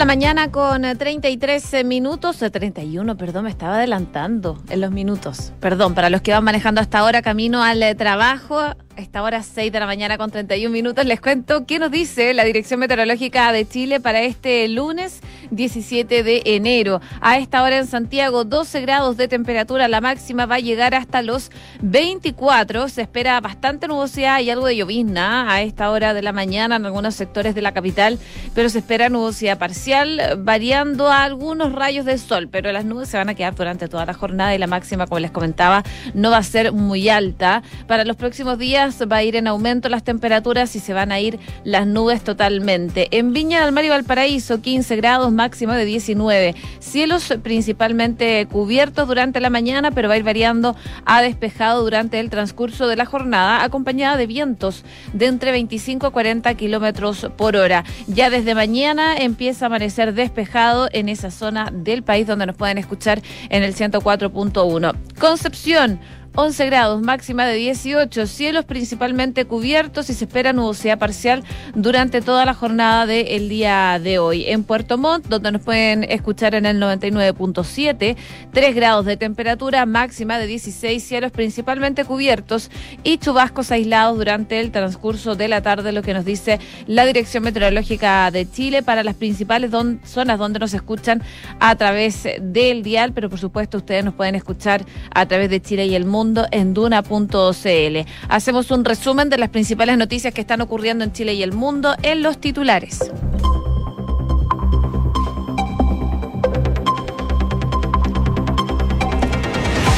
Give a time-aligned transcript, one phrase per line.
[0.00, 5.52] la mañana con 33 eh, minutos, 31, perdón, me estaba adelantando en los minutos.
[5.60, 8.62] Perdón, para los que van manejando hasta ahora camino al eh, trabajo,
[9.00, 12.44] esta hora 6 de la mañana con 31 minutos, les cuento qué nos dice la
[12.44, 15.20] Dirección Meteorológica de Chile para este lunes
[15.50, 17.00] 17 de enero.
[17.20, 21.22] A esta hora en Santiago, 12 grados de temperatura, la máxima va a llegar hasta
[21.22, 22.88] los 24.
[22.88, 26.86] Se espera bastante nubosidad y algo de llovizna a esta hora de la mañana en
[26.86, 28.18] algunos sectores de la capital,
[28.54, 33.16] pero se espera nubosidad parcial, variando a algunos rayos de sol, pero las nubes se
[33.16, 35.82] van a quedar durante toda la jornada y la máxima, como les comentaba,
[36.14, 37.62] no va a ser muy alta.
[37.86, 41.20] Para los próximos días, va a ir en aumento las temperaturas y se van a
[41.20, 43.08] ir las nubes totalmente.
[43.10, 46.54] En Viña del Mar y Valparaíso, 15 grados, máximo de 19.
[46.78, 52.30] Cielos principalmente cubiertos durante la mañana, pero va a ir variando a despejado durante el
[52.30, 57.84] transcurso de la jornada, acompañada de vientos de entre 25 a 40 kilómetros por hora.
[58.06, 62.78] Ya desde mañana empieza a amanecer despejado en esa zona del país donde nos pueden
[62.78, 64.94] escuchar en el 104.1.
[65.18, 66.00] Concepción.
[66.36, 71.42] 11 grados, máxima de 18, cielos principalmente cubiertos y se espera nubosidad parcial
[71.74, 74.44] durante toda la jornada del día de hoy.
[74.46, 78.16] En Puerto Montt, donde nos pueden escuchar en el 99.7,
[78.52, 82.70] 3 grados de temperatura, máxima de 16, cielos principalmente cubiertos
[83.02, 87.42] y chubascos aislados durante el transcurso de la tarde, lo que nos dice la Dirección
[87.42, 89.72] Meteorológica de Chile para las principales
[90.04, 91.24] zonas donde nos escuchan
[91.58, 95.86] a través del dial, pero por supuesto ustedes nos pueden escuchar a través de Chile
[95.86, 96.19] y el mundo
[96.50, 98.10] en duna.cl.
[98.28, 101.94] Hacemos un resumen de las principales noticias que están ocurriendo en Chile y el mundo
[102.02, 103.10] en los titulares.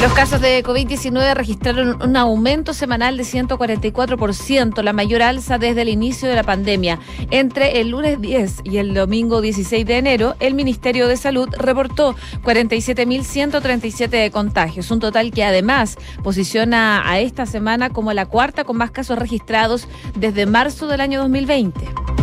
[0.03, 5.87] Los casos de COVID-19 registraron un aumento semanal de 144%, la mayor alza desde el
[5.87, 6.99] inicio de la pandemia.
[7.31, 12.17] Entre el lunes 10 y el domingo 16 de enero, el Ministerio de Salud reportó
[12.43, 18.91] 47.137 contagios, un total que además posiciona a esta semana como la cuarta con más
[18.91, 22.22] casos registrados desde marzo del año 2020.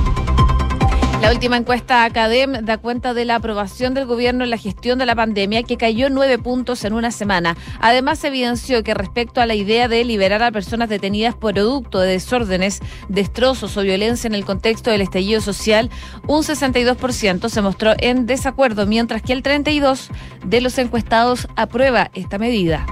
[1.21, 5.05] La última encuesta Academ da cuenta de la aprobación del gobierno en la gestión de
[5.05, 7.59] la pandemia, que cayó nueve puntos en una semana.
[7.79, 12.13] Además, evidenció que respecto a la idea de liberar a personas detenidas por producto de
[12.13, 15.91] desórdenes, destrozos o violencia en el contexto del estallido social,
[16.27, 20.09] un 62% se mostró en desacuerdo, mientras que el 32%
[20.47, 22.87] de los encuestados aprueba esta medida.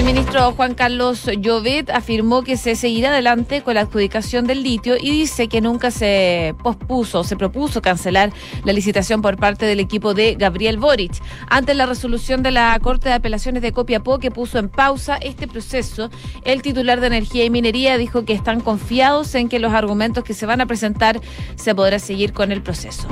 [0.00, 4.96] El ministro Juan Carlos Llovet afirmó que se seguirá adelante con la adjudicación del litio
[4.98, 8.32] y dice que nunca se pospuso, se propuso cancelar
[8.64, 11.12] la licitación por parte del equipo de Gabriel Boric.
[11.50, 15.46] Ante la resolución de la Corte de Apelaciones de Copiapó que puso en pausa este
[15.46, 16.08] proceso,
[16.44, 20.32] el titular de Energía y Minería dijo que están confiados en que los argumentos que
[20.32, 21.20] se van a presentar
[21.56, 23.06] se podrá seguir con el proceso.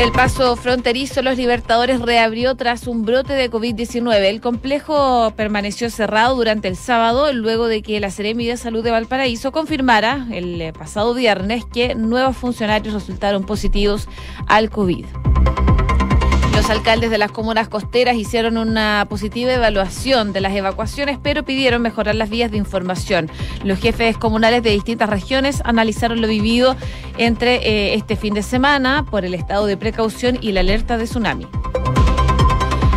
[0.00, 4.24] El paso fronterizo Los Libertadores reabrió tras un brote de COVID-19.
[4.24, 8.90] El complejo permaneció cerrado durante el sábado luego de que la Seremi de Salud de
[8.90, 14.08] Valparaíso confirmara el pasado viernes que nuevos funcionarios resultaron positivos
[14.48, 15.06] al COVID.
[16.54, 21.82] Los alcaldes de las comunas costeras hicieron una positiva evaluación de las evacuaciones, pero pidieron
[21.82, 23.28] mejorar las vías de información.
[23.64, 26.76] Los jefes comunales de distintas regiones analizaron lo vivido
[27.18, 31.04] entre eh, este fin de semana por el estado de precaución y la alerta de
[31.04, 31.46] tsunami.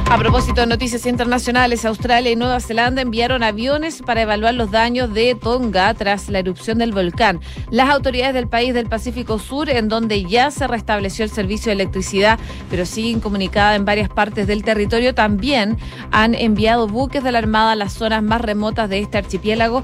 [0.10, 5.14] A propósito de noticias internacionales, Australia y Nueva Zelanda enviaron aviones para evaluar los daños
[5.14, 7.42] de Tonga tras la erupción del volcán.
[7.72, 11.74] Las autoridades del país del Pacífico Sur, en donde ya se restableció el servicio de
[11.74, 15.78] electricidad, pero sigue incomunicada en varias partes del territorio, también
[16.12, 19.84] han enviado buques de la Armada a las zonas más remotas de este archipiélago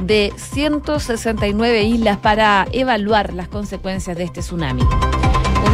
[0.00, 4.82] de 169 islas para evaluar las consecuencias de este tsunami.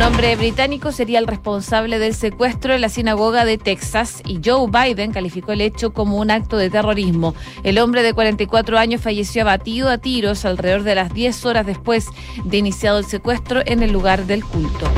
[0.01, 4.67] Un hombre británico sería el responsable del secuestro en la sinagoga de Texas y Joe
[4.71, 7.35] Biden calificó el hecho como un acto de terrorismo.
[7.65, 12.07] El hombre de 44 años falleció abatido a tiros alrededor de las 10 horas después
[12.47, 14.91] de iniciado el secuestro en el lugar del culto.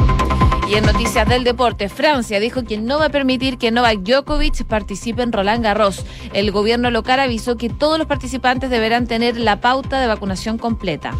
[0.70, 4.62] Y en noticias del deporte, Francia dijo que no va a permitir que Novak Djokovic
[4.66, 6.06] participe en Roland Garros.
[6.32, 11.10] El gobierno local avisó que todos los participantes deberán tener la pauta de vacunación completa.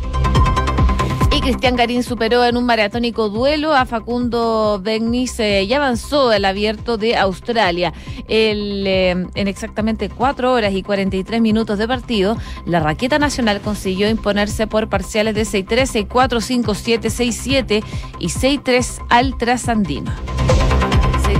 [1.43, 7.17] Cristian Garín superó en un maratónico duelo a Facundo Begnis y avanzó el abierto de
[7.17, 7.93] Australia.
[8.29, 14.69] Eh, en exactamente 4 horas y 43 minutos de partido, la raqueta nacional consiguió imponerse
[14.69, 17.85] por parciales de 6-3, 6-4, 5-7, 6-7
[18.21, 20.13] y 6-3 al trasandino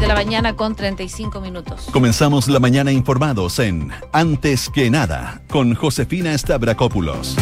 [0.01, 1.87] de la mañana con 35 minutos.
[1.93, 7.37] Comenzamos la mañana informados en Antes que nada con Josefina Stavrakopoulos.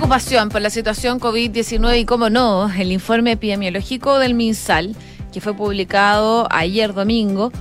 [0.00, 4.96] Preocupación por la situación COVID-19 y, como no, el informe epidemiológico del MinSal,
[5.30, 7.52] que fue publicado ayer domingo,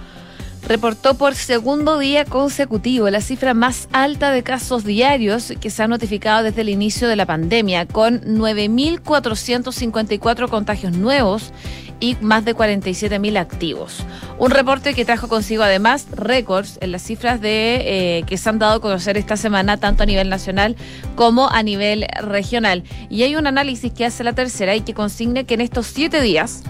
[0.69, 5.89] reportó por segundo día consecutivo la cifra más alta de casos diarios que se han
[5.89, 11.51] notificado desde el inicio de la pandemia, con 9.454 contagios nuevos
[12.00, 14.06] y más de 47.000 activos.
[14.38, 18.60] Un reporte que trajo consigo además récords en las cifras de eh, que se han
[18.60, 20.75] dado a conocer esta semana, tanto a nivel nacional
[21.16, 22.83] como a nivel regional.
[23.10, 26.21] Y hay un análisis que hace la tercera y que consigne que en estos siete
[26.21, 26.62] días,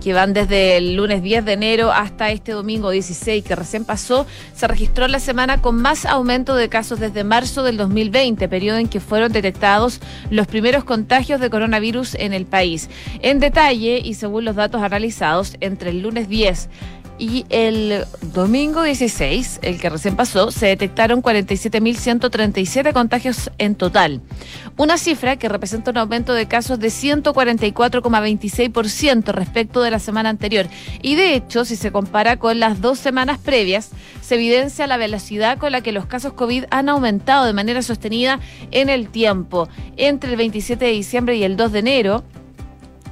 [0.00, 4.26] que van desde el lunes 10 de enero hasta este domingo 16 que recién pasó,
[4.54, 8.88] se registró la semana con más aumento de casos desde marzo del 2020, periodo en
[8.88, 10.00] que fueron detectados
[10.30, 12.88] los primeros contagios de coronavirus en el país.
[13.20, 16.68] En detalle, y según los datos analizados, entre el lunes 10
[17.20, 24.22] y el domingo 16, el que recién pasó, se detectaron 47.137 contagios en total.
[24.78, 30.66] Una cifra que representa un aumento de casos de 144,26% respecto de la semana anterior.
[31.02, 33.90] Y de hecho, si se compara con las dos semanas previas,
[34.22, 38.40] se evidencia la velocidad con la que los casos COVID han aumentado de manera sostenida
[38.70, 39.68] en el tiempo.
[39.98, 42.24] Entre el 27 de diciembre y el 2 de enero,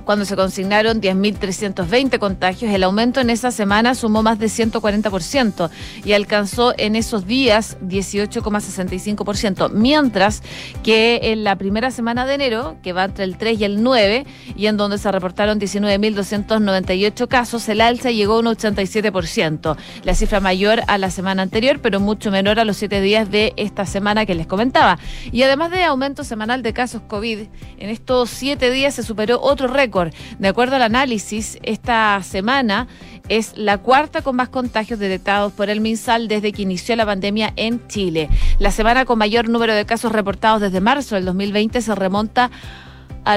[0.09, 2.73] cuando se consignaron 10.320 contagios.
[2.73, 5.69] El aumento en esa semana sumó más de 140%
[6.03, 10.43] y alcanzó en esos días 18,65%, mientras
[10.83, 14.25] que en la primera semana de enero, que va entre el 3 y el 9,
[14.57, 20.41] y en donde se reportaron 19.298 casos, el alza llegó a un 87%, la cifra
[20.41, 24.25] mayor a la semana anterior, pero mucho menor a los siete días de esta semana
[24.25, 24.99] que les comentaba.
[25.33, 27.41] Y además de aumento semanal de casos COVID,
[27.77, 29.98] en estos siete días se superó otro récord
[30.39, 32.87] de acuerdo al análisis, esta semana
[33.29, 37.53] es la cuarta con más contagios detectados por el MinSal desde que inició la pandemia
[37.57, 38.29] en Chile.
[38.59, 42.51] La semana con mayor número de casos reportados desde marzo del 2020 se remonta a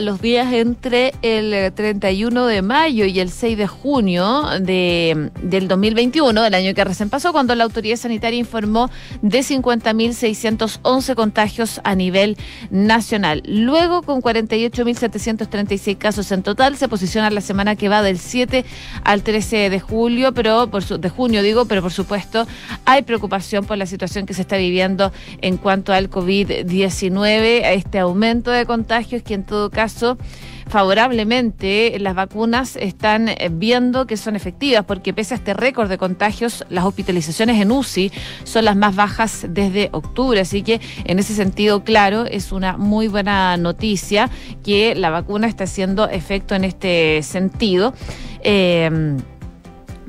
[0.01, 6.42] los días entre el 31 de mayo y el 6 de junio de, del 2021,
[6.42, 8.89] del año que recién pasó, cuando la autoridad sanitaria informó
[9.22, 12.38] de 50.611 contagios a nivel
[12.69, 13.44] nacional.
[13.45, 18.63] Luego, con 48.736 casos en total, se posiciona la semana que va del 7
[19.04, 22.48] al 13 de julio, pero por su, de junio digo, pero por supuesto
[22.86, 25.12] hay preocupación por la situación que se está viviendo
[25.42, 30.18] en cuanto al COVID-19, a este aumento de contagios que en todo caso
[30.68, 35.97] favorablemente las vacunas están eh, viendo que son efectivas porque pese a este récord de
[35.97, 38.12] contagios, las hospitalizaciones en UCI
[38.45, 40.39] son las más bajas desde octubre.
[40.39, 44.29] Así que en ese sentido, claro, es una muy buena noticia
[44.63, 47.94] que la vacuna está haciendo efecto en este sentido.
[48.44, 49.17] Eh,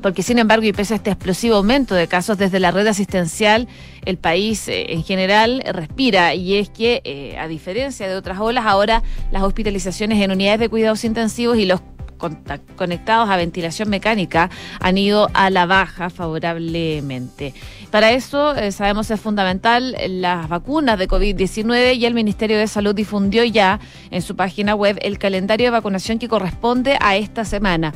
[0.03, 3.69] porque sin embargo, y pese a este explosivo aumento de casos desde la red asistencial,
[4.05, 6.35] el país eh, en general respira.
[6.35, 9.01] Y es que, eh, a diferencia de otras olas, ahora
[9.31, 11.81] las hospitalizaciones en unidades de cuidados intensivos y los
[12.75, 14.49] conectados a ventilación mecánica
[14.79, 17.53] han ido a la baja favorablemente.
[17.91, 22.95] Para eso eh, sabemos es fundamental las vacunas de COVID-19 y el Ministerio de Salud
[22.95, 23.79] difundió ya
[24.11, 27.93] en su página web el calendario de vacunación que corresponde a esta semana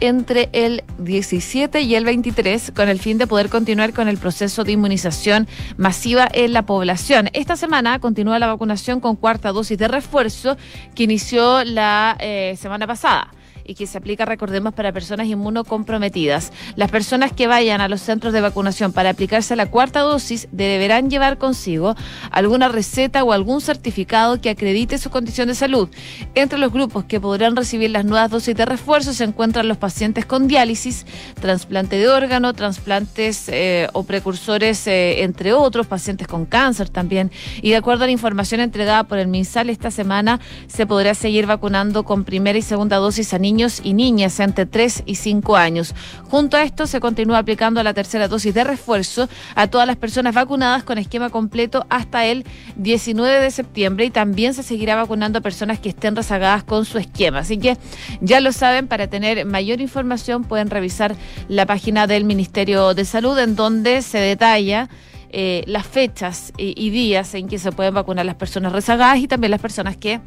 [0.00, 4.64] entre el 17 y el 23 con el fin de poder continuar con el proceso
[4.64, 7.30] de inmunización masiva en la población.
[7.32, 10.56] Esta semana continúa la vacunación con cuarta dosis de refuerzo
[10.94, 13.32] que inició la eh, semana pasada
[13.68, 16.52] y que se aplica, recordemos, para personas inmunocomprometidas.
[16.74, 21.10] Las personas que vayan a los centros de vacunación para aplicarse la cuarta dosis deberán
[21.10, 21.94] llevar consigo
[22.30, 25.90] alguna receta o algún certificado que acredite su condición de salud.
[26.34, 30.24] Entre los grupos que podrán recibir las nuevas dosis de refuerzo se encuentran los pacientes
[30.24, 31.04] con diálisis,
[31.38, 37.30] trasplante de órgano, trasplantes eh, o precursores, eh, entre otros, pacientes con cáncer también.
[37.60, 41.44] Y de acuerdo a la información entregada por el MinSal esta semana, se podrá seguir
[41.44, 45.94] vacunando con primera y segunda dosis a niños y niñas entre 3 y 5 años.
[46.30, 50.34] Junto a esto se continúa aplicando la tercera dosis de refuerzo a todas las personas
[50.34, 52.44] vacunadas con esquema completo hasta el
[52.76, 56.98] 19 de septiembre y también se seguirá vacunando a personas que estén rezagadas con su
[56.98, 57.40] esquema.
[57.40, 57.76] Así que
[58.20, 61.16] ya lo saben, para tener mayor información pueden revisar
[61.48, 64.88] la página del Ministerio de Salud en donde se detalla
[65.30, 69.50] eh, las fechas y, días en que se pueden vacunar las personas rezagadas y también
[69.50, 70.20] las personas que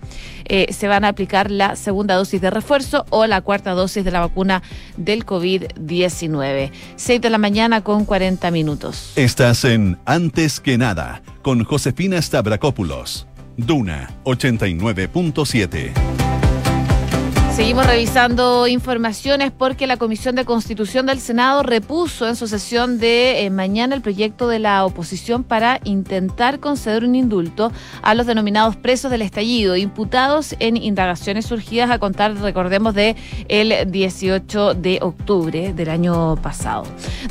[0.45, 4.11] eh, se van a aplicar la segunda dosis de refuerzo o la cuarta dosis de
[4.11, 4.61] la vacuna
[4.97, 6.71] del COVID-19.
[6.95, 9.13] 6 de la mañana con 40 minutos.
[9.15, 13.27] Estás en Antes que nada con Josefina Stavrakopoulos.
[13.57, 16.20] Duna 89.7.
[17.53, 23.43] Seguimos revisando informaciones porque la Comisión de Constitución del Senado repuso en su sesión de
[23.43, 27.69] eh, mañana el proyecto de la oposición para intentar conceder un indulto
[28.01, 33.17] a los denominados presos del estallido, imputados en indagaciones surgidas a contar, recordemos, de
[33.49, 36.83] el 18 de octubre del año pasado.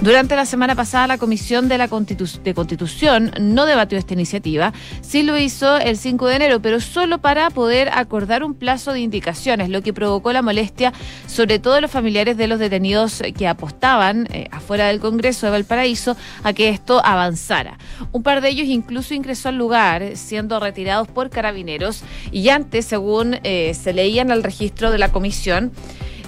[0.03, 5.23] Durante la semana pasada, la Comisión de la de Constitución no debatió esta iniciativa, sí
[5.23, 9.71] lo hizo el 5 de enero, pero solo para poder acordar un plazo de indicaciones,
[9.71, 10.93] lo que provocó la molestia,
[11.27, 16.17] sobre todo los familiares de los detenidos que apostaban eh, afuera del Congreso de Valparaíso
[16.43, 17.79] a que esto avanzara.
[18.13, 22.03] Un par de ellos incluso ingresó al lugar, siendo retirados por carabineros,
[22.33, 25.73] y antes, según eh, se leía en el registro de la comisión,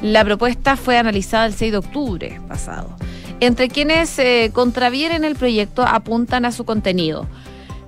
[0.03, 2.97] la propuesta fue analizada el 6 de octubre pasado.
[3.41, 7.27] Entre quienes eh, contravienen el proyecto apuntan a su contenido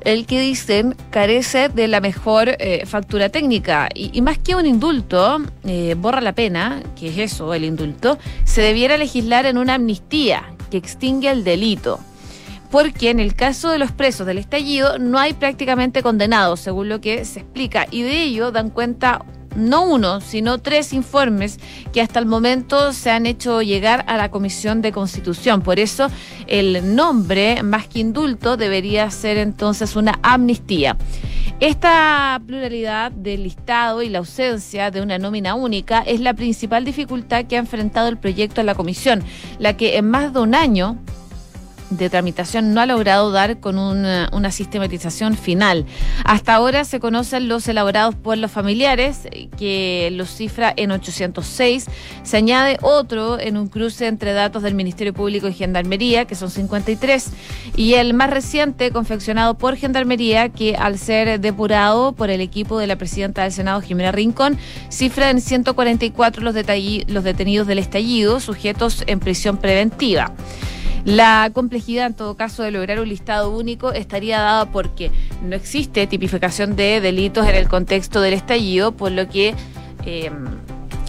[0.05, 3.89] el que dicen carece de la mejor eh, factura técnica.
[3.95, 8.63] Y, más que un indulto, eh, borra la pena, que es eso, el indulto, se
[8.63, 11.99] debiera legislar en una amnistía que extingue el delito.
[12.71, 17.01] Porque en el caso de los presos del estallido no hay prácticamente condenados, según lo
[17.01, 19.25] que se explica, y de ello dan cuenta
[19.57, 21.59] no uno, sino tres informes
[21.93, 25.63] que hasta el momento se han hecho llegar a la Comisión de Constitución.
[25.63, 26.09] Por eso
[26.47, 30.97] el nombre, más que indulto, debería ser entonces una amnistía.
[31.61, 37.45] Esta pluralidad del listado y la ausencia de una nómina única es la principal dificultad
[37.45, 39.23] que ha enfrentado el proyecto en la Comisión,
[39.59, 40.99] la que en más de un año
[41.91, 45.87] de tramitación no ha logrado dar con una, sistematización final.
[46.25, 51.87] Hasta ahora se conocen los elaborados por los familiares, eh, que los cifra en 806.
[52.23, 56.51] Se añade otro en un cruce entre datos del Ministerio Público y Gendarmería, que son
[56.51, 57.31] 53.
[57.77, 62.87] Y el más reciente, confeccionado por Gendarmería, que al ser depurado por el equipo de
[62.87, 64.59] la presidenta del Senado, Jimena Rincón,
[64.91, 70.33] cifra en 144 los, los detenidos del estallido, sujetos en prisión preventiva.
[71.05, 75.11] La complejidad, en todo caso, de lograr un listado único estaría dada porque
[75.43, 79.55] no existe tipificación de delitos en el contexto del estallido, por lo que...
[80.07, 80.31] Eh,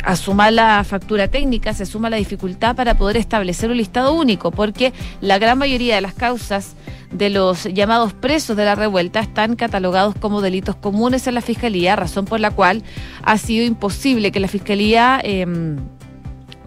[0.06, 4.52] a sumar la factura técnica se suma la dificultad para poder establecer un listado único,
[4.52, 6.76] porque la gran mayoría de las causas
[7.12, 11.96] de los llamados presos de la revuelta están catalogados como delitos comunes en la Fiscalía,
[11.96, 12.84] razón por la cual
[13.24, 15.20] ha sido imposible que la Fiscalía...
[15.24, 15.76] Eh,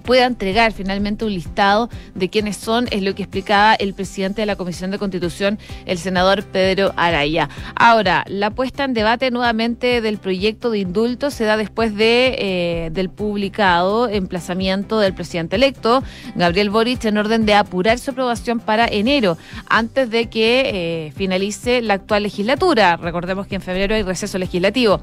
[0.08, 4.46] pueda entregar finalmente un listado de quiénes son, es lo que explicaba el presidente de
[4.46, 7.50] la Comisión de Constitución, el senador Pedro Araya.
[7.76, 12.90] Ahora, la puesta en debate nuevamente del proyecto de indulto se da después de eh,
[12.90, 16.02] del publicado emplazamiento del presidente electo,
[16.36, 19.36] Gabriel Boric, en orden de apurar su aprobación para enero,
[19.68, 20.62] antes de que
[21.08, 22.96] eh, finalice la actual legislatura.
[22.96, 25.02] Recordemos que en febrero hay receso legislativo.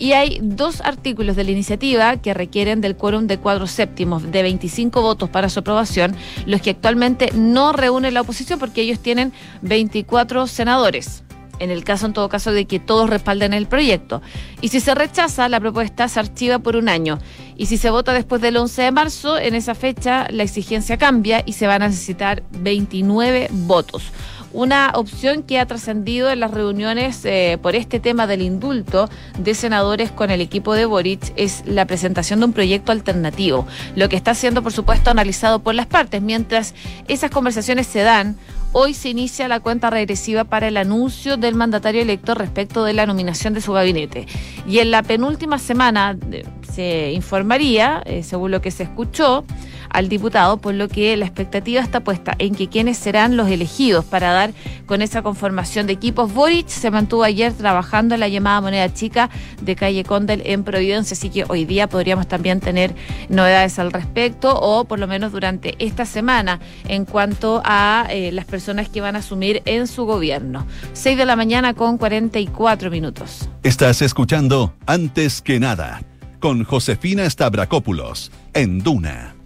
[0.00, 4.44] Y hay dos artículos de la iniciativa que requieren del quórum de cuatro séptimos de
[4.44, 6.16] 25 votos para su aprobación,
[6.46, 9.32] los que actualmente no reúnen la oposición porque ellos tienen
[9.62, 11.22] 24 senadores
[11.60, 14.22] en el caso, en todo caso, de que todos respalden el proyecto.
[14.62, 17.18] Y si se rechaza, la propuesta se archiva por un año.
[17.56, 21.42] Y si se vota después del 11 de marzo, en esa fecha la exigencia cambia
[21.44, 24.04] y se van a necesitar 29 votos.
[24.52, 29.54] Una opción que ha trascendido en las reuniones eh, por este tema del indulto de
[29.54, 34.16] senadores con el equipo de Boric es la presentación de un proyecto alternativo, lo que
[34.16, 36.20] está siendo, por supuesto, analizado por las partes.
[36.20, 36.74] Mientras
[37.06, 38.36] esas conversaciones se dan,
[38.72, 43.06] hoy se inicia la cuenta regresiva para el anuncio del mandatario electo respecto de la
[43.06, 44.26] nominación de su gabinete.
[44.66, 49.44] Y en la penúltima semana eh, se informaría, eh, según lo que se escuchó,
[49.90, 54.04] al diputado, por lo que la expectativa está puesta en que quienes serán los elegidos
[54.04, 54.52] para dar
[54.86, 56.32] con esa conformación de equipos.
[56.32, 59.30] Boric se mantuvo ayer trabajando en la llamada moneda chica
[59.60, 62.94] de calle Condel en Providencia, así que hoy día podríamos también tener
[63.28, 68.44] novedades al respecto o por lo menos durante esta semana en cuanto a eh, las
[68.44, 70.66] personas que van a asumir en su gobierno.
[70.92, 73.48] 6 de la mañana con 44 minutos.
[73.62, 76.00] Estás escuchando Antes que nada
[76.40, 79.39] con Josefina Stavrakopoulos en Duna.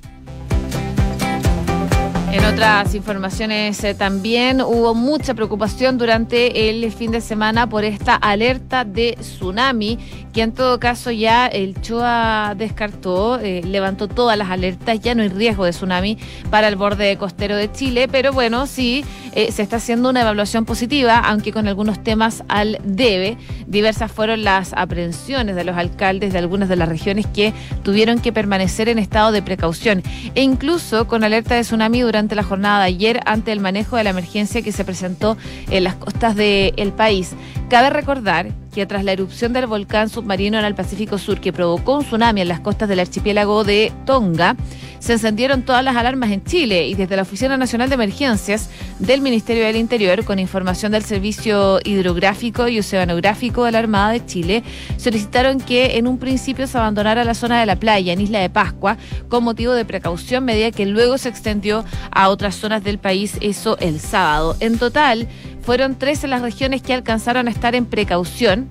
[2.35, 8.17] En otras informaciones eh, también hubo mucha preocupación durante el fin de semana por esta
[8.17, 10.01] alerta de tsunami,
[10.33, 15.23] que en todo caso ya el CHOA descartó, eh, levantó todas las alertas, ya no
[15.23, 16.19] hay riesgo de tsunami
[16.51, 20.65] para el borde costero de Chile, pero bueno, sí eh, se está haciendo una evaluación
[20.65, 23.37] positiva, aunque con algunos temas al debe.
[23.67, 28.33] Diversas fueron las aprehensiones de los alcaldes de algunas de las regiones que tuvieron que
[28.33, 30.03] permanecer en estado de precaución
[30.35, 34.05] e incluso con alerta de tsunami durante la jornada de ayer ante el manejo de
[34.05, 35.37] la emergencia que se presentó
[35.71, 37.33] en las costas del país.
[37.69, 41.97] Cabe recordar que tras la erupción del volcán submarino en el Pacífico Sur que provocó
[41.97, 44.57] un tsunami en las costas del archipiélago de Tonga,
[44.99, 49.21] se encendieron todas las alarmas en Chile y desde la Oficina Nacional de Emergencias del
[49.21, 54.63] Ministerio del Interior, con información del Servicio Hidrográfico y Oceanográfico de la Armada de Chile,
[54.97, 58.49] solicitaron que en un principio se abandonara la zona de la playa en Isla de
[58.49, 58.97] Pascua
[59.29, 63.77] con motivo de precaución, medida que luego se extendió a otras zonas del país, eso
[63.79, 64.57] el sábado.
[64.61, 65.29] En total,
[65.65, 68.69] fueron 13 las regiones que alcanzaron a estar en precaución.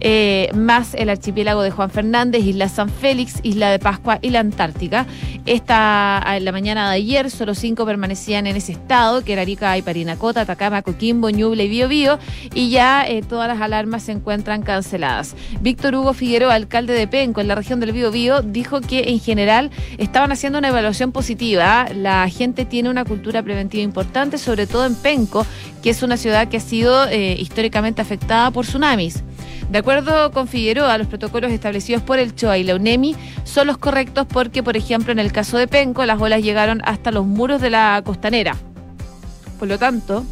[0.00, 4.40] Eh, más el archipiélago de Juan Fernández, Isla San Félix, Isla de Pascua y la
[4.40, 5.06] Antártica.
[5.46, 9.76] Esta, en la mañana de ayer, solo cinco permanecían en ese estado, que era Arica
[9.76, 12.18] y Parinacota, Atacama, Coquimbo, Ñuble y Biobío,
[12.54, 15.34] y ya eh, todas las alarmas se encuentran canceladas.
[15.60, 19.70] Víctor Hugo Figueroa, alcalde de Penco, en la región del Biobío, dijo que en general
[19.96, 21.88] estaban haciendo una evaluación positiva.
[21.94, 25.46] La gente tiene una cultura preventiva importante, sobre todo en Penco,
[25.82, 29.22] que es una ciudad que ha sido eh, históricamente afectada por tsunamis.
[29.70, 29.87] De acuerdo
[30.32, 32.78] con Figueroa, los protocolos establecidos por el CHOA y la
[33.44, 37.10] son los correctos porque, por ejemplo, en el caso de Penco, las olas llegaron hasta
[37.10, 38.54] los muros de la costanera.
[39.58, 40.26] Por lo tanto,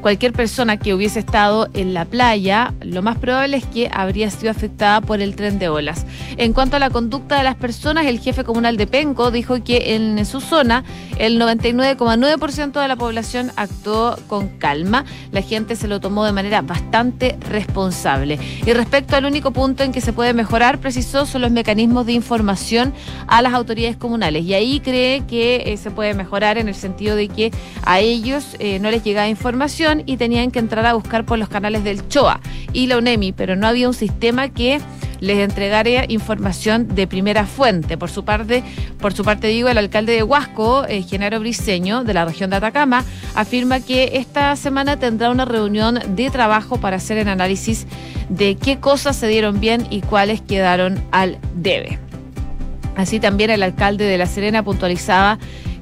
[0.00, 4.50] cualquier persona que hubiese estado en la playa, lo más probable es que habría sido
[4.50, 6.06] afectada por el tren de olas.
[6.36, 9.94] En cuanto a la conducta de las personas, el jefe comunal de Penco dijo que
[9.94, 10.84] en su zona
[11.18, 15.04] el 99,9% de la población actuó con calma.
[15.32, 18.38] La gente se lo tomó de manera bastante responsable.
[18.64, 22.12] Y respecto al único punto en que se puede mejorar, precisó, son los mecanismos de
[22.12, 22.94] información
[23.26, 24.44] a las autoridades comunales.
[24.44, 27.50] Y ahí cree que eh, se puede mejorar en el sentido de que
[27.84, 31.48] a ellos eh, no les llegaba información y tenían que entrar a buscar por los
[31.48, 32.40] canales del CHOA
[32.72, 34.80] y la UNEMI, pero no había un sistema que
[35.20, 37.96] les entregara información de primera fuente.
[37.96, 38.62] Por su parte,
[38.98, 42.56] por su parte digo, el alcalde de Huasco, eh, Genaro Briceño, de la región de
[42.56, 43.04] Atacama,
[43.34, 47.86] afirma que esta semana tendrá una reunión de trabajo para hacer el análisis
[48.28, 51.98] de qué cosas se dieron bien y cuáles quedaron al debe.
[52.96, 55.38] Así también el alcalde de La Serena puntualizaba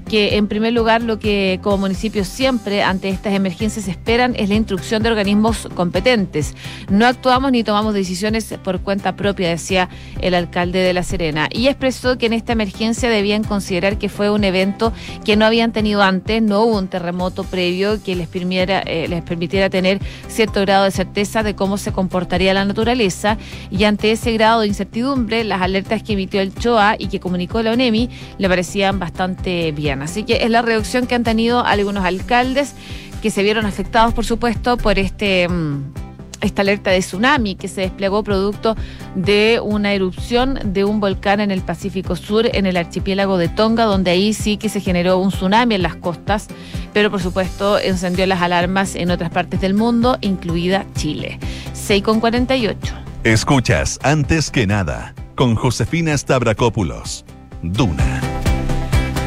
[0.09, 4.55] que en primer lugar lo que como municipio siempre ante estas emergencias esperan es la
[4.55, 6.55] instrucción de organismos competentes.
[6.89, 9.89] No actuamos ni tomamos decisiones por cuenta propia, decía
[10.21, 11.49] el alcalde de La Serena.
[11.53, 14.93] Y expresó que en esta emergencia debían considerar que fue un evento
[15.25, 19.23] que no habían tenido antes, no hubo un terremoto previo que les permitiera, eh, les
[19.23, 23.37] permitiera tener cierto grado de certeza de cómo se comportaría la naturaleza.
[23.71, 27.63] Y ante ese grado de incertidumbre, las alertas que emitió el CHOA y que comunicó
[27.63, 29.98] la ONEMI le parecían bastante bien.
[30.03, 32.75] Así que es la reducción que han tenido algunos alcaldes
[33.23, 35.93] que se vieron afectados, por supuesto, por este mm,
[36.41, 38.77] esta alerta de tsunami que se desplegó producto
[39.15, 43.85] de una erupción de un volcán en el Pacífico Sur, en el archipiélago de Tonga,
[43.85, 46.49] donde ahí sí que se generó un tsunami en las costas,
[46.93, 51.39] pero por supuesto encendió las alarmas en otras partes del mundo, incluida Chile.
[51.73, 52.95] 6 con 48.
[53.25, 57.25] Escuchas antes que nada con Josefina Stavrakopoulos.
[57.63, 58.28] Duna.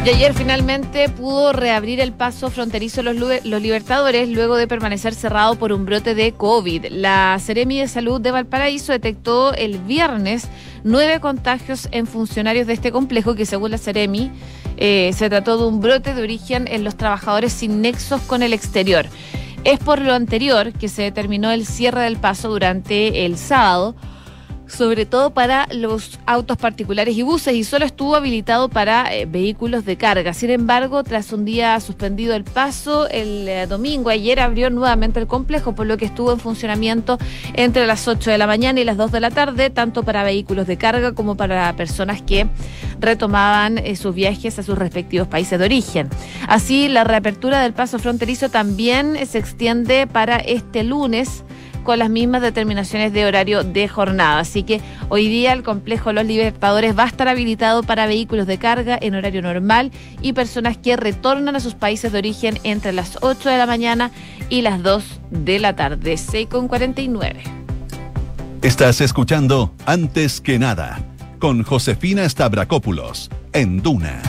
[0.03, 5.57] Y ayer finalmente pudo reabrir el paso fronterizo los, los Libertadores luego de permanecer cerrado
[5.57, 6.87] por un brote de COVID.
[6.89, 10.47] La Seremi de Salud de Valparaíso detectó el viernes
[10.83, 14.31] nueve contagios en funcionarios de este complejo que según la Seremi
[14.77, 18.53] eh, se trató de un brote de origen en los trabajadores sin nexos con el
[18.53, 19.05] exterior.
[19.65, 23.95] Es por lo anterior que se determinó el cierre del paso durante el sábado
[24.71, 29.85] sobre todo para los autos particulares y buses, y solo estuvo habilitado para eh, vehículos
[29.85, 30.33] de carga.
[30.33, 35.27] Sin embargo, tras un día suspendido el paso, el eh, domingo, ayer abrió nuevamente el
[35.27, 37.17] complejo, por lo que estuvo en funcionamiento
[37.53, 40.67] entre las 8 de la mañana y las 2 de la tarde, tanto para vehículos
[40.67, 42.47] de carga como para personas que
[42.99, 46.09] retomaban eh, sus viajes a sus respectivos países de origen.
[46.47, 51.43] Así, la reapertura del paso fronterizo también se extiende para este lunes
[51.83, 54.39] con las mismas determinaciones de horario de jornada.
[54.39, 58.57] Así que hoy día el complejo Los Libertadores va a estar habilitado para vehículos de
[58.57, 59.91] carga en horario normal
[60.21, 64.11] y personas que retornan a sus países de origen entre las 8 de la mañana
[64.49, 66.17] y las 2 de la tarde.
[66.17, 67.43] 6 con 49.
[68.61, 70.99] Estás escuchando Antes que nada
[71.39, 74.21] con Josefina Stavrakopoulos en Duna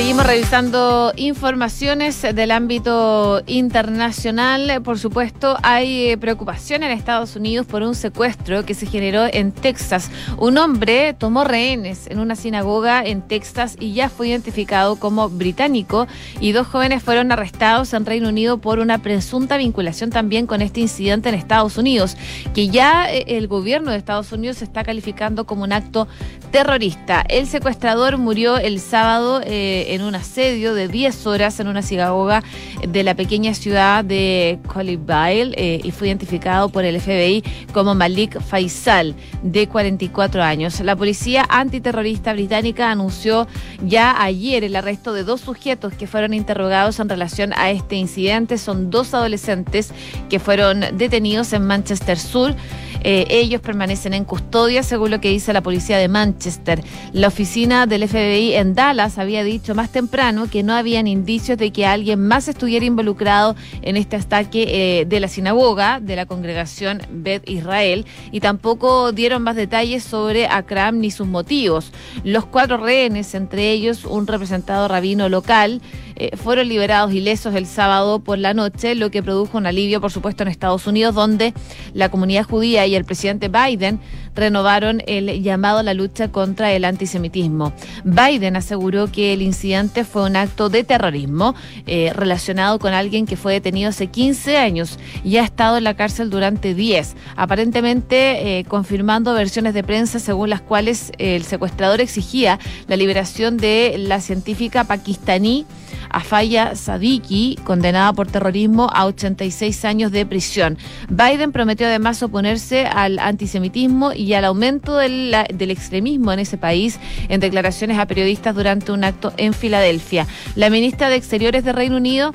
[0.00, 4.80] Seguimos revisando informaciones del ámbito internacional.
[4.82, 10.10] Por supuesto, hay preocupación en Estados Unidos por un secuestro que se generó en Texas.
[10.38, 16.06] Un hombre tomó rehenes en una sinagoga en Texas y ya fue identificado como británico
[16.40, 20.80] y dos jóvenes fueron arrestados en Reino Unido por una presunta vinculación también con este
[20.80, 22.16] incidente en Estados Unidos,
[22.54, 26.08] que ya eh, el gobierno de Estados Unidos está calificando como un acto
[26.52, 27.22] terrorista.
[27.28, 29.42] El secuestrador murió el sábado.
[29.44, 32.42] Eh, en un asedio de 10 horas en una sinagoga
[32.86, 38.40] de la pequeña ciudad de Colibale eh, y fue identificado por el FBI como Malik
[38.40, 40.80] Faisal, de 44 años.
[40.80, 43.46] La policía antiterrorista británica anunció
[43.84, 48.58] ya ayer el arresto de dos sujetos que fueron interrogados en relación a este incidente.
[48.58, 49.92] Son dos adolescentes
[50.28, 52.54] que fueron detenidos en Manchester Sur.
[53.02, 56.82] Eh, ellos permanecen en custodia, según lo que dice la policía de Manchester.
[57.12, 61.70] La oficina del FBI en Dallas había dicho más temprano que no habían indicios de
[61.70, 67.00] que alguien más estuviera involucrado en este ataque eh, de la sinagoga de la congregación
[67.10, 71.92] Bet Israel y tampoco dieron más detalles sobre Akram ni sus motivos.
[72.24, 75.80] Los cuatro rehenes, entre ellos un representado rabino local,
[76.20, 80.12] eh, fueron liberados ilesos el sábado por la noche, lo que produjo un alivio, por
[80.12, 81.54] supuesto, en Estados Unidos, donde
[81.94, 84.00] la comunidad judía y el presidente Biden
[84.34, 87.72] renovaron el llamado a la lucha contra el antisemitismo.
[88.04, 91.54] Biden aseguró que el incidente fue un acto de terrorismo
[91.86, 95.94] eh, relacionado con alguien que fue detenido hace 15 años y ha estado en la
[95.94, 102.58] cárcel durante 10, aparentemente eh, confirmando versiones de prensa según las cuales el secuestrador exigía
[102.88, 105.64] la liberación de la científica pakistaní
[106.10, 110.78] Afaya Sadiki, condenada por terrorismo a 86 años de prisión.
[111.08, 116.98] Biden prometió además oponerse al antisemitismo y al aumento del, del extremismo en ese país
[117.28, 120.26] en declaraciones a periodistas durante un acto en Filadelfia.
[120.56, 122.32] La ministra de Exteriores de Reino Unido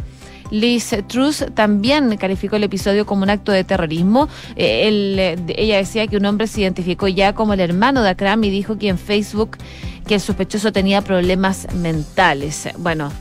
[0.51, 4.29] Liz Truss también calificó el episodio como un acto de terrorismo.
[4.55, 8.49] Eh, ella decía que un hombre se identificó ya como el hermano de Akram y
[8.49, 9.57] dijo que en Facebook
[10.07, 12.69] que el sospechoso tenía problemas mentales.
[12.77, 13.11] Bueno,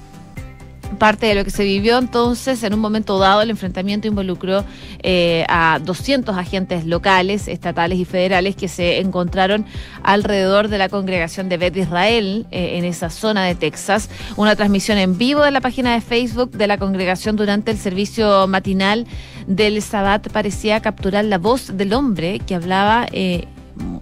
[0.96, 4.64] parte de lo que se vivió entonces en un momento dado el enfrentamiento involucró
[5.02, 9.66] eh, a 200 agentes locales, estatales y federales que se encontraron
[10.02, 14.08] alrededor de la congregación de Bet Israel eh, en esa zona de Texas.
[14.36, 18.46] Una transmisión en vivo de la página de Facebook de la congregación durante el servicio
[18.46, 19.06] matinal
[19.46, 23.46] del Sabbat parecía capturar la voz del hombre que hablaba eh,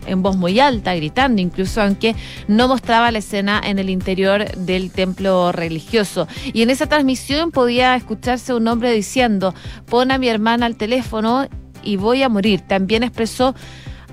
[0.06, 2.14] en voz muy alta, gritando, incluso aunque
[2.48, 6.28] no mostraba la escena en el interior del templo religioso.
[6.52, 9.54] Y en esa transmisión podía escucharse un hombre diciendo,
[9.86, 11.48] pon a mi hermana al teléfono
[11.82, 12.60] y voy a morir.
[12.60, 13.54] También expresó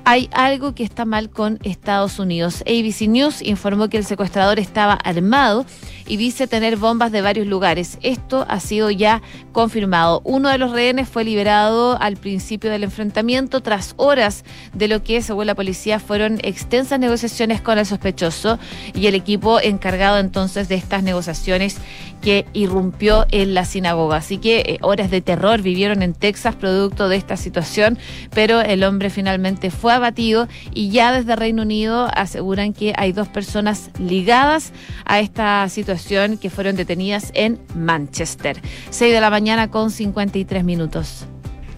[0.05, 2.63] hay algo que está mal con Estados Unidos.
[2.67, 5.65] ABC News informó que el secuestrador estaba armado
[6.07, 7.99] y dice tener bombas de varios lugares.
[8.01, 10.21] Esto ha sido ya confirmado.
[10.23, 15.21] Uno de los rehenes fue liberado al principio del enfrentamiento tras horas de lo que,
[15.21, 18.57] según la policía, fueron extensas negociaciones con el sospechoso
[18.95, 21.77] y el equipo encargado entonces de estas negociaciones
[22.21, 24.17] que irrumpió en la sinagoga.
[24.17, 27.97] Así que eh, horas de terror vivieron en Texas producto de esta situación,
[28.33, 33.27] pero el hombre finalmente fue abatido y ya desde Reino Unido aseguran que hay dos
[33.27, 34.73] personas ligadas
[35.05, 38.61] a esta situación que fueron detenidas en Manchester.
[38.89, 41.25] 6 de la mañana con 53 minutos.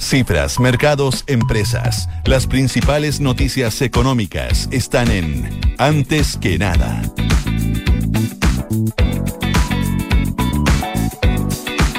[0.02, 2.10] Cifras, mercados, empresas.
[2.26, 7.04] Las principales noticias económicas están en Antes que nada.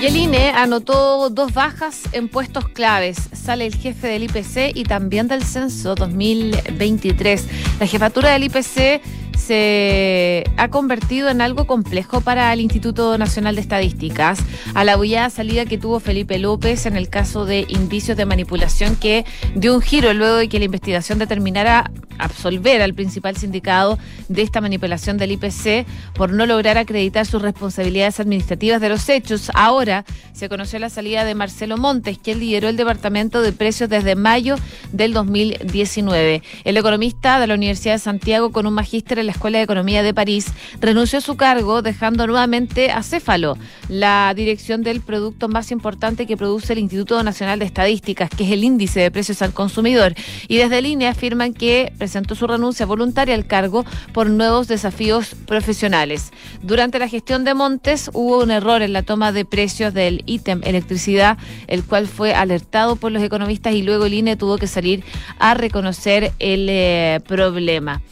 [0.03, 3.17] Y el INE anotó dos bajas en puestos claves.
[3.33, 7.47] Sale el jefe del IPC y también del censo 2023.
[7.79, 9.01] La jefatura del IPC
[9.47, 14.39] se ha convertido en algo complejo para el Instituto Nacional de Estadísticas,
[14.75, 18.95] a la bullada salida que tuvo Felipe López en el caso de indicios de manipulación
[18.95, 19.25] que
[19.55, 24.61] dio un giro luego de que la investigación determinara absolver al principal sindicado de esta
[24.61, 29.51] manipulación del IPC por no lograr acreditar sus responsabilidades administrativas de los hechos.
[29.55, 34.15] Ahora se conoció la salida de Marcelo Montes, que lideró el Departamento de Precios desde
[34.15, 34.57] mayo
[34.93, 36.43] del 2019.
[36.65, 40.03] El economista de la Universidad de Santiago con un magíster en la Escuela de Economía
[40.03, 40.47] de París
[40.81, 46.37] renunció a su cargo dejando nuevamente a Céfalo la dirección del producto más importante que
[46.37, 50.15] produce el Instituto Nacional de Estadísticas, que es el índice de precios al consumidor.
[50.49, 56.33] Y desde línea afirman que presentó su renuncia voluntaria al cargo por nuevos desafíos profesionales.
[56.63, 60.61] Durante la gestión de Montes hubo un error en la toma de precios del ítem
[60.65, 65.05] electricidad, el cual fue alertado por los economistas y luego el INE tuvo que salir
[65.39, 68.03] a reconocer el eh, problema.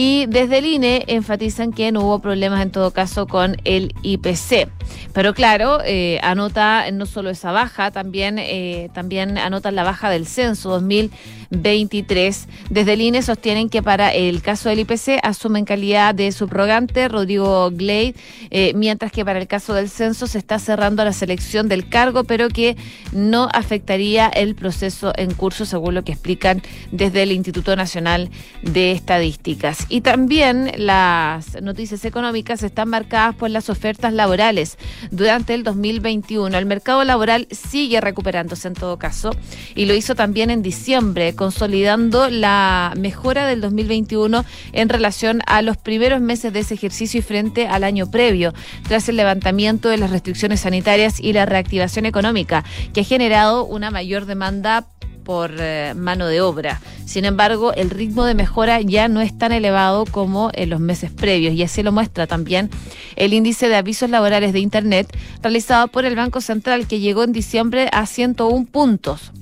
[0.00, 4.68] Y desde el INE enfatizan que no hubo problemas en todo caso con el IPC.
[5.12, 10.24] Pero claro, eh, anota no solo esa baja, también, eh, también anotan la baja del
[10.24, 12.46] censo 2023.
[12.70, 17.68] Desde el INE sostienen que para el caso del IPC asumen calidad de subrogante Rodrigo
[17.72, 18.14] Glade,
[18.50, 22.22] eh, mientras que para el caso del censo se está cerrando la selección del cargo,
[22.22, 22.76] pero que
[23.12, 28.30] no afectaría el proceso en curso, según lo que explican desde el Instituto Nacional
[28.62, 29.87] de Estadísticas.
[29.90, 34.76] Y también las noticias económicas están marcadas por las ofertas laborales
[35.10, 36.56] durante el 2021.
[36.56, 39.30] El mercado laboral sigue recuperándose en todo caso
[39.74, 45.78] y lo hizo también en diciembre, consolidando la mejora del 2021 en relación a los
[45.78, 48.52] primeros meses de ese ejercicio y frente al año previo,
[48.86, 53.90] tras el levantamiento de las restricciones sanitarias y la reactivación económica, que ha generado una
[53.90, 54.86] mayor demanda
[55.28, 56.80] por eh, mano de obra.
[57.04, 61.10] Sin embargo, el ritmo de mejora ya no es tan elevado como en los meses
[61.10, 62.70] previos y así lo muestra también
[63.14, 67.32] el índice de avisos laborales de Internet realizado por el Banco Central que llegó en
[67.32, 69.32] diciembre a 101 puntos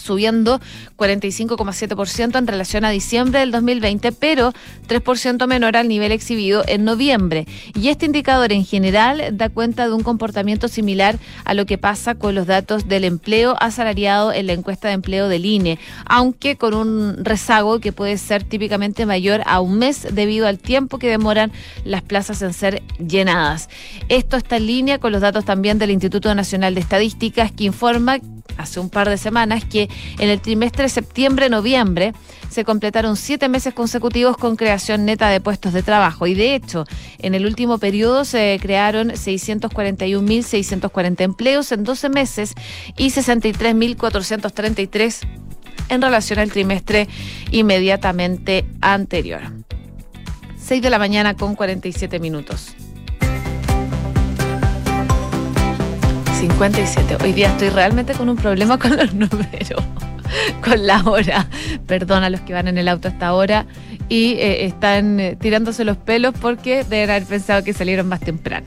[0.00, 0.60] subiendo
[0.96, 4.52] 45,7% en relación a diciembre del 2020, pero
[4.88, 7.46] 3% menor al nivel exhibido en noviembre.
[7.74, 12.14] Y este indicador en general da cuenta de un comportamiento similar a lo que pasa
[12.14, 16.74] con los datos del empleo asalariado en la encuesta de empleo del INE, aunque con
[16.74, 21.52] un rezago que puede ser típicamente mayor a un mes debido al tiempo que demoran
[21.84, 23.68] las plazas en ser llenadas.
[24.08, 28.18] Esto está en línea con los datos también del Instituto Nacional de Estadísticas que informa
[28.60, 32.12] hace un par de semanas que en el trimestre septiembre-noviembre
[32.48, 36.26] se completaron siete meses consecutivos con creación neta de puestos de trabajo.
[36.26, 36.84] Y de hecho,
[37.18, 42.54] en el último periodo se crearon 641.640 empleos en 12 meses
[42.96, 45.26] y 63.433
[45.88, 47.08] en relación al trimestre
[47.50, 49.40] inmediatamente anterior.
[50.58, 52.76] 6 de la mañana con 47 minutos.
[56.40, 57.18] 57.
[57.22, 59.84] Hoy día estoy realmente con un problema con los números,
[60.64, 61.48] con la hora.
[61.86, 63.66] Perdón a los que van en el auto hasta ahora
[64.10, 68.66] y eh, están eh, tirándose los pelos porque deben haber pensado que salieron más temprano.